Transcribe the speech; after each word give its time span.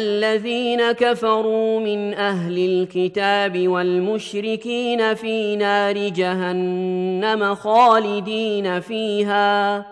الذين 0.00 0.92
كفروا 0.92 1.80
من 1.80 2.14
أهل 2.14 2.58
الكتاب 2.66 3.68
والمشركين 3.68 5.14
في 5.14 5.56
نار 5.56 6.08
جهنم 6.08 7.54
خالدين 7.54 8.80
فيها 8.80 9.86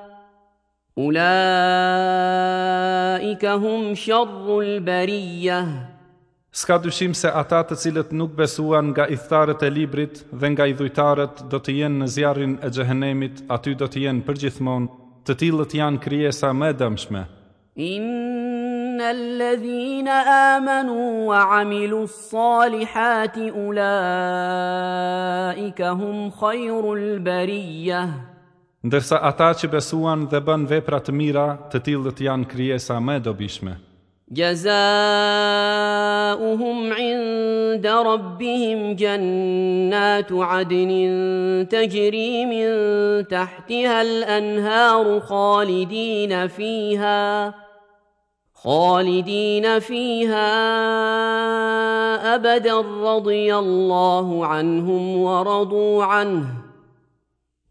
أولئك 0.98 3.45
هم 3.45 3.95
شر 3.95 4.61
البرية 4.61 5.89
Ska 6.52 6.80
dyshim 6.83 7.14
se 7.14 7.29
ata 7.40 7.61
të 7.69 7.77
cilët 7.79 8.08
nuk 8.19 8.30
besuan 8.39 8.89
nga 8.90 9.05
i 9.14 9.17
thtarët 9.25 9.63
e 9.63 9.70
librit 9.70 10.25
dhe 10.42 10.46
nga 10.55 10.64
i 10.67 10.75
dhujtarët 10.80 11.35
do 11.52 11.58
të 11.63 11.70
jenë 11.80 11.98
në 12.02 12.07
zjarin 12.17 12.55
e 12.67 12.69
gjehenemit, 12.79 13.36
aty 13.58 13.70
do 13.83 13.86
të 13.92 13.98
jenë 14.07 14.25
përgjithmon, 14.30 14.85
të 15.29 15.33
tilët 15.45 15.73
janë 15.80 16.02
kryesa 16.07 16.48
me 16.63 16.70
dëmshme. 16.80 17.23
إن 18.98 18.98
الذين 19.01 20.09
آمنوا 20.09 21.29
وعملوا 21.29 22.05
الصالحات 22.05 23.39
أولئك 23.39 25.83
هم 25.83 26.31
خير 26.31 26.95
البرية 26.95 28.11
Ndërsa 28.89 29.17
ata 29.31 29.48
që 29.58 29.67
besuan 29.73 30.20
dhe 30.31 30.39
bën 30.47 30.63
vepra 30.70 31.01
të 31.03 31.13
mira, 31.19 31.45
të 31.73 31.79
tillët 31.89 32.19
janë 32.25 32.47
krijesa 32.53 32.97
më 33.07 33.13
e 33.19 33.20
dobishme. 33.27 33.73
inda 37.11 37.95
rabbihim 38.11 38.81
jannatu 39.03 40.37
adnin 40.61 41.14
tajri 41.75 42.31
min 42.53 42.69
tahtiha 43.33 43.95
al-anharu 44.07 45.14
khalidina 45.31 46.41
fiha. 46.57 47.23
Khalidina 48.63 49.80
fiha 49.80 50.51
abada 52.30 52.74
radiyallahu 53.08 54.45
anhum 54.45 55.02
wa 55.23 55.45
radu 55.52 56.02
an 56.02 56.57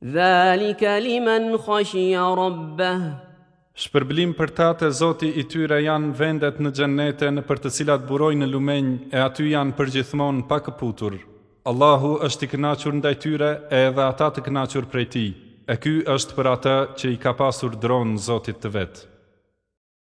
Dhalika 0.04 1.02
liman 1.04 1.50
khashiya 1.66 2.24
rabbah 2.44 3.02
Shpërblim 3.82 4.32
për 4.40 4.50
ta 4.60 4.70
të 4.80 4.90
zoti 5.02 5.34
i 5.42 5.44
tyre 5.54 5.82
janë 5.84 6.14
vendet 6.22 6.56
në 6.64 6.72
gjennete 6.80 7.34
në 7.36 7.44
për 7.50 7.58
të 7.66 7.74
cilat 7.80 8.08
buroj 8.14 8.32
në 8.40 8.48
lumenj 8.54 8.96
e 9.12 9.20
aty 9.26 9.52
janë 9.56 9.76
për 9.82 9.88
pa 10.50 10.58
këputur. 10.70 11.14
Allahu 11.72 12.12
është 12.28 12.44
i 12.44 12.48
kënachur 12.54 12.94
ndaj 13.04 13.16
tyre 13.26 13.52
e 13.80 13.84
edhe 13.90 14.02
ata 14.12 14.32
të 14.34 14.40
kënachur 14.48 14.86
prej 14.94 15.06
ti, 15.14 15.26
e 15.68 15.76
ky 15.84 15.94
është 16.16 16.36
për 16.40 16.48
ata 16.56 16.78
që 16.98 17.08
i 17.16 17.22
ka 17.26 17.34
pasur 17.44 17.72
dronë 17.84 18.18
zotit 18.32 18.58
të 18.64 18.72
vetë. 18.80 19.17